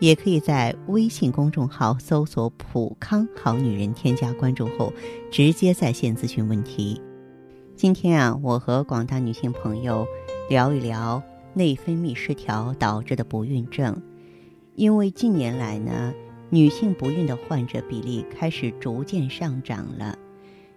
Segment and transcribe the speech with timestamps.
[0.00, 4.92] 也可以在微信公众号搜索“普康好女人”，添加关注后，
[5.30, 7.00] 直接在线咨询问题。
[7.76, 10.06] 今天啊，我和广大女性朋友
[10.48, 14.02] 聊一聊内分泌失调导致的不孕症。
[14.74, 16.14] 因为近年来呢，
[16.48, 20.18] 女性不孕的患者比例开始逐渐上涨了。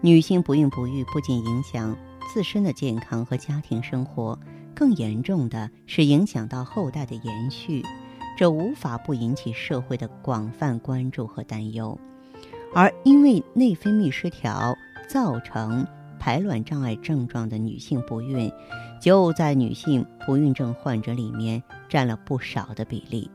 [0.00, 1.96] 女性不孕不育不仅影响
[2.32, 4.38] 自身的健康和家庭生活，
[4.76, 7.82] 更严重的是影响到后代的延续。
[8.38, 11.98] 这无法不引起社会的广泛关注和担忧，
[12.72, 14.72] 而因为内分泌失调
[15.08, 15.84] 造成
[16.20, 18.48] 排卵障碍症状的女性不孕，
[19.00, 23.28] 就在女性不孕症患者里面占了不少的比例。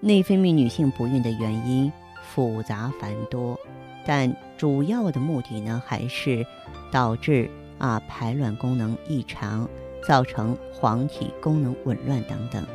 [0.00, 3.60] 内分泌女性不孕的原因复杂繁多，
[4.06, 6.42] 但主要的目的呢，还是
[6.90, 9.68] 导致啊排卵功能异常，
[10.02, 12.66] 造成黄体功能紊乱等等，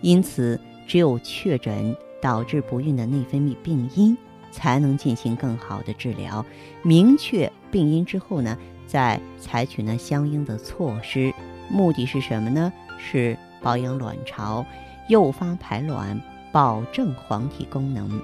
[0.00, 0.58] 因此。
[0.86, 4.16] 只有确诊导致不孕的内分泌病因，
[4.50, 6.44] 才能进行更好的治疗。
[6.82, 11.32] 明确病因之后呢，再采取呢相应的措施。
[11.70, 12.72] 目的是什么呢？
[12.98, 14.64] 是保养卵巢，
[15.08, 16.20] 诱发排卵，
[16.52, 18.20] 保证黄体功能。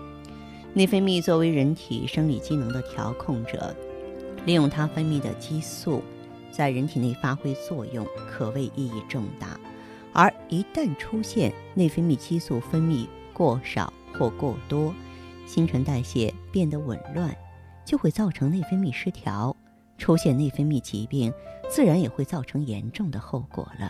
[0.72, 3.74] 内分泌作为人体生理机能的调控者，
[4.47, 6.02] 利用它分泌的激素，
[6.52, 9.58] 在人体内发挥作用，可谓意义重大。
[10.12, 14.94] 而一旦出现内分泌激素分泌过少或过多，
[15.47, 17.34] 新陈代谢变得紊乱，
[17.84, 19.55] 就会造成内分泌失调，
[19.98, 21.33] 出现内分泌疾病，
[21.69, 23.89] 自然也会造成严重的后果了。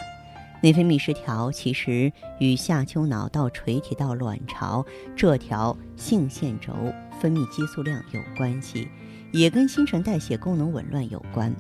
[0.63, 4.85] 内分泌失调其实与下丘脑到垂体到卵巢
[5.17, 6.75] 这条性腺轴
[7.19, 8.87] 分泌激素量有关系，
[9.33, 11.51] 也跟新陈代谢功能紊乱有关。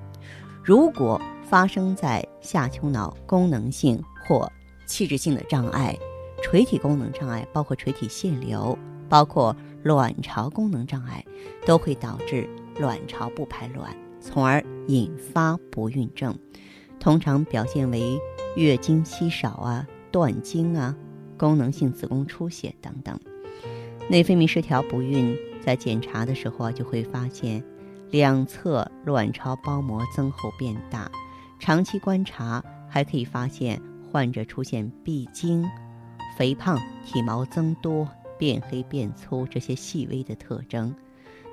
[0.62, 3.98] 如果发生在下丘脑功能性
[4.30, 4.48] 或
[4.86, 5.98] 器质性的障碍，
[6.40, 11.24] 垂体功能障碍，包括垂体腺瘤，包括卵巢功能障碍，
[11.66, 12.48] 都会导致
[12.78, 16.38] 卵巢不排卵，从而引发不孕症。
[17.00, 18.20] 通常表现为
[18.54, 20.94] 月经稀少啊、断经啊、
[21.36, 23.18] 功能性子宫出血等等。
[24.08, 27.64] 内分泌失调不孕，在检查的时候啊，就会发现
[28.12, 31.10] 两侧卵巢包膜增厚变大，
[31.58, 33.82] 长期观察还可以发现。
[34.10, 35.64] 患者出现闭经、
[36.36, 40.94] 肥胖、体毛增多、变黑变粗这些细微的特征，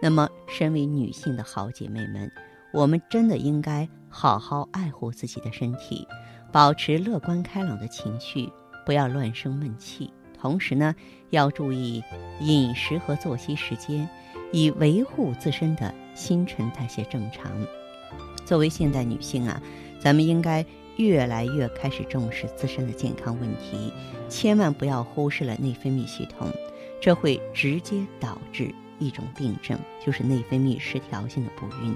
[0.01, 2.31] 那么身为女性的好姐妹们，
[2.73, 6.07] 我们真的应该好好爱护自己的身体，
[6.51, 8.49] 保持乐观开朗的情绪，
[8.85, 10.11] 不要乱生闷气。
[10.39, 10.95] 同时呢，
[11.29, 12.03] 要注意
[12.41, 14.09] 饮食和作息时间，
[14.51, 17.51] 以维护自身的新陈代谢正常。
[18.45, 19.61] 作为现代女性啊，
[19.99, 20.65] 咱们应该。
[20.97, 23.93] 越来越开始重视自身的健康问题，
[24.27, 26.51] 千万不要忽视了内分泌系统，
[26.99, 31.95] 这会直接导致一种病症，就是内分泌失调性的不孕。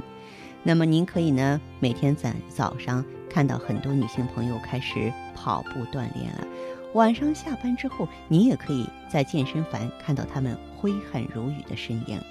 [0.64, 6.48] 那么您可以呢，每天在早上看到很多女性朋友开始跑步锻炼了，
[6.94, 12.22] 晚上下班之后，你也可以在健身房看到她们挥汗如雨的身影。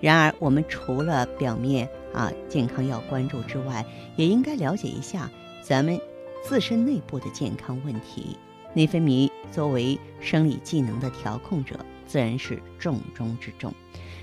[0.00, 5.28] 然而，我们除了表面啊健康要关注之外，也应该了解一下
[5.60, 6.00] 咱们。
[6.42, 8.36] 自身内部的健康问题，
[8.74, 13.72] 内分泌作为生理机能的调控者，自然是重中之重。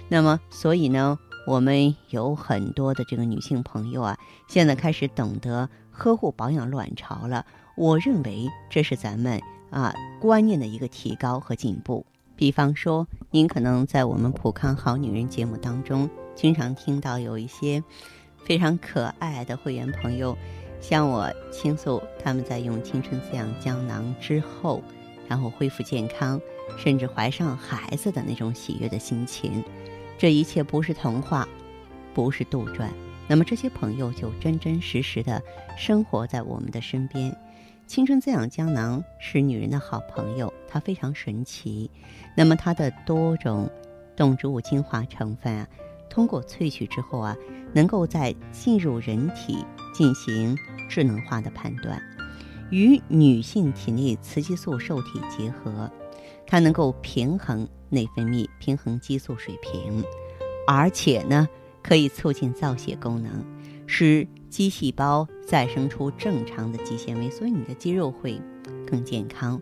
[0.09, 4.17] 那么，所以呢，我们有很多的这个女性朋友啊，
[4.47, 7.45] 现在开始懂得呵护保养卵巢了。
[7.75, 9.39] 我认为这是咱们
[9.69, 12.05] 啊观念的一个提高和进步。
[12.35, 17.83] 比方说，您可能在我们普康好女人节目当中，经常听到有一些
[18.43, 20.37] 非常可爱的会员朋友。
[20.79, 24.83] 向我倾诉他们在用青春滋养胶囊之后，
[25.27, 26.39] 然后恢复健康，
[26.77, 29.63] 甚至怀上孩子的那种喜悦的心情。
[30.17, 31.47] 这一切不是童话，
[32.13, 32.87] 不是杜撰。
[33.27, 35.41] 那么这些朋友就真真实实的
[35.77, 37.35] 生活在我们的身边。
[37.85, 41.89] 青春滋养胶囊是女人的好朋友，它非常神奇。
[42.35, 43.69] 那么它的多种
[44.15, 45.67] 动植物精华成分啊，
[46.09, 47.35] 通过萃取之后啊，
[47.73, 49.65] 能够在进入人体。
[49.97, 50.55] 进行
[50.87, 51.99] 智能化的判断，
[52.69, 55.91] 与女性体内雌激素受体结合，
[56.45, 60.03] 它能够平衡内分泌、平衡激素水平，
[60.67, 61.49] 而且呢，
[61.81, 63.43] 可以促进造血功能，
[63.87, 68.39] 使肌细胞再生出正常的肌纤维，所以你的肌肉会
[68.85, 69.59] 更健康，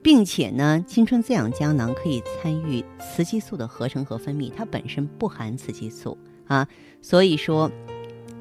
[0.00, 6.68] 并且呢，青春滋养胶囊可以参与雌激素的合成和分泌，它本身不含雌激素啊，
[7.00, 7.70] 所以说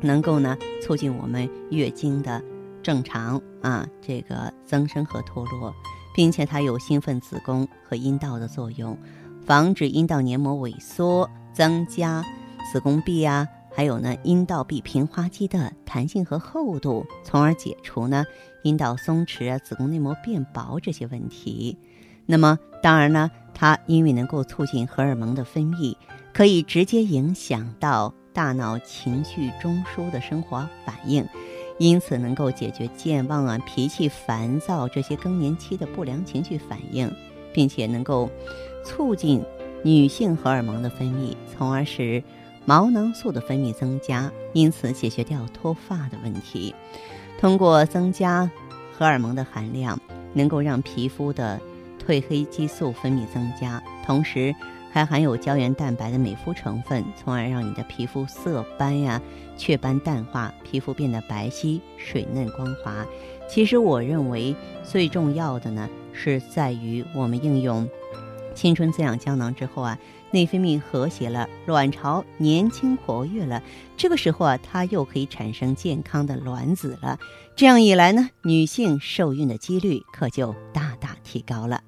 [0.01, 2.41] 能够呢促进我们月经的
[2.83, 5.73] 正常啊这个增生和脱落，
[6.13, 8.97] 并且它有兴奋子宫和阴道的作用，
[9.45, 12.23] 防止阴道黏膜萎缩，增加
[12.71, 13.47] 子宫壁啊。
[13.73, 18.25] 还有呢，阴道壁平滑肌的弹性和厚度，从而解除呢
[18.63, 21.77] 阴道松弛啊、子宫内膜变薄这些问题。
[22.25, 25.95] 那么，当然呢，它因为能够促进荷尔蒙的分泌，
[26.33, 31.27] 可以直接影响到大脑情绪中枢的生活反应，
[31.77, 37.11] 因此能够解决健忘啊、脾气烦躁这些更年期的不良情绪反应，
[37.53, 38.29] 并且能够
[38.85, 39.43] 促进
[39.83, 42.23] 女性荷尔蒙的分泌，从而使。
[42.63, 46.75] 毛囊素的分泌增加，因此解决掉脱发的问题。
[47.39, 48.47] 通过增加
[48.95, 49.99] 荷尔蒙的含量，
[50.33, 51.59] 能够让皮肤的
[52.05, 54.53] 褪黑激素分泌增加，同时
[54.91, 59.21] 还含有胶原蛋白的美肤成分，从而让你的皮肤色斑呀、
[59.57, 63.05] 雀斑淡化，皮肤变得白皙、水嫩、光滑。
[63.49, 67.89] 其实我认为最重要的呢，是在于我们应用
[68.53, 69.97] 青春滋养胶囊之后啊。
[70.33, 73.61] 内分泌和谐了，卵巢年轻活跃了，
[73.97, 77.19] 这个时候啊，它又可以产生健康的卵子了。
[77.53, 81.81] 这样一来呢，女性受孕的几率可就大大提高了。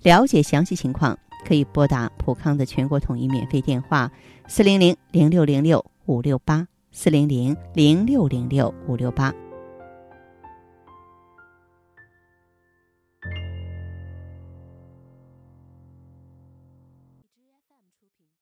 [0.00, 4.10] 了解详细情况，可以拨打普康的全国统一免费电话：
[4.48, 9.32] 四零零零六零六五六八四零零零六零六五六八。